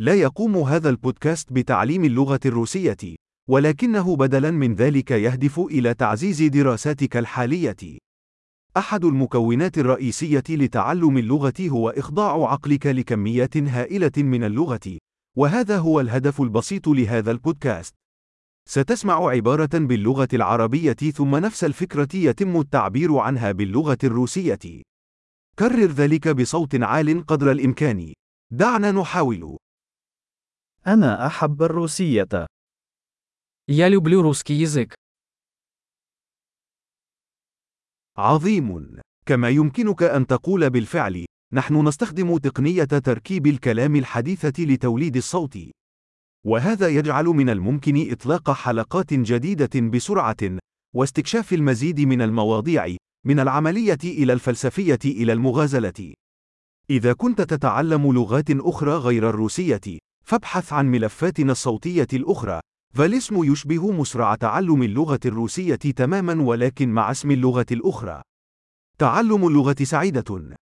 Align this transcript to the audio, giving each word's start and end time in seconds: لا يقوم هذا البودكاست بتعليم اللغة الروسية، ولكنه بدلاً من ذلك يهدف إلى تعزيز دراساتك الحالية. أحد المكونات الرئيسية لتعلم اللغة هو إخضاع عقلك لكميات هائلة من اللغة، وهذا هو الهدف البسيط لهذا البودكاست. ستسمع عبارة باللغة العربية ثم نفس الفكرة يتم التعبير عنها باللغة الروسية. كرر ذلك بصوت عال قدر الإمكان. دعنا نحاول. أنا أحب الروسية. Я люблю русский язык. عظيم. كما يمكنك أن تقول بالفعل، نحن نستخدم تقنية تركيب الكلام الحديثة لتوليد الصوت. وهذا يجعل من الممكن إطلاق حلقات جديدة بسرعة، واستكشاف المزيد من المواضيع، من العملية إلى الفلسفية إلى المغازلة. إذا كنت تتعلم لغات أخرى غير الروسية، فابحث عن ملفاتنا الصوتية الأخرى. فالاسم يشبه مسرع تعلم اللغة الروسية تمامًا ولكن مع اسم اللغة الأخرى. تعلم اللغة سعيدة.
لا 0.00 0.14
يقوم 0.14 0.56
هذا 0.56 0.88
البودكاست 0.88 1.52
بتعليم 1.52 2.04
اللغة 2.04 2.40
الروسية، 2.46 3.16
ولكنه 3.50 4.16
بدلاً 4.16 4.50
من 4.50 4.74
ذلك 4.74 5.10
يهدف 5.10 5.60
إلى 5.60 5.94
تعزيز 5.94 6.42
دراساتك 6.42 7.16
الحالية. 7.16 7.76
أحد 8.76 9.04
المكونات 9.04 9.78
الرئيسية 9.78 10.42
لتعلم 10.48 11.18
اللغة 11.18 11.54
هو 11.60 11.90
إخضاع 11.90 12.50
عقلك 12.52 12.86
لكميات 12.86 13.56
هائلة 13.56 14.12
من 14.16 14.44
اللغة، 14.44 14.98
وهذا 15.36 15.78
هو 15.78 16.00
الهدف 16.00 16.40
البسيط 16.40 16.88
لهذا 16.88 17.30
البودكاست. 17.30 17.94
ستسمع 18.68 19.28
عبارة 19.28 19.78
باللغة 19.78 20.28
العربية 20.32 20.92
ثم 20.92 21.36
نفس 21.36 21.64
الفكرة 21.64 22.16
يتم 22.16 22.60
التعبير 22.60 23.16
عنها 23.16 23.52
باللغة 23.52 23.98
الروسية. 24.04 24.82
كرر 25.58 25.86
ذلك 25.86 26.28
بصوت 26.28 26.74
عال 26.74 27.26
قدر 27.26 27.50
الإمكان. 27.50 28.12
دعنا 28.52 28.92
نحاول. 28.92 29.57
أنا 30.87 31.27
أحب 31.27 31.63
الروسية. 31.63 32.47
Я 33.67 33.89
люблю 33.89 34.21
русский 34.21 34.53
язык. 34.53 34.93
عظيم. 38.17 38.99
كما 39.25 39.49
يمكنك 39.49 40.03
أن 40.03 40.27
تقول 40.27 40.69
بالفعل، 40.69 41.25
نحن 41.53 41.87
نستخدم 41.87 42.37
تقنية 42.37 42.83
تركيب 42.83 43.47
الكلام 43.47 43.95
الحديثة 43.95 44.63
لتوليد 44.63 45.15
الصوت. 45.15 45.57
وهذا 46.45 46.87
يجعل 46.87 47.25
من 47.25 47.49
الممكن 47.49 48.11
إطلاق 48.11 48.51
حلقات 48.51 49.13
جديدة 49.13 49.89
بسرعة، 49.89 50.59
واستكشاف 50.95 51.53
المزيد 51.53 51.99
من 51.99 52.21
المواضيع، 52.21 52.95
من 53.25 53.39
العملية 53.39 53.97
إلى 54.03 54.33
الفلسفية 54.33 54.99
إلى 55.05 55.33
المغازلة. 55.33 56.13
إذا 56.89 57.13
كنت 57.13 57.41
تتعلم 57.41 58.13
لغات 58.13 58.51
أخرى 58.51 58.91
غير 58.91 59.29
الروسية، 59.29 59.99
فابحث 60.28 60.72
عن 60.72 60.86
ملفاتنا 60.86 61.52
الصوتية 61.52 62.06
الأخرى. 62.12 62.60
فالاسم 62.94 63.44
يشبه 63.52 63.90
مسرع 63.90 64.34
تعلم 64.34 64.82
اللغة 64.82 65.20
الروسية 65.24 65.74
تمامًا 65.74 66.42
ولكن 66.42 66.88
مع 66.88 67.10
اسم 67.10 67.30
اللغة 67.30 67.66
الأخرى. 67.72 68.22
تعلم 68.98 69.46
اللغة 69.46 69.76
سعيدة. 69.82 70.58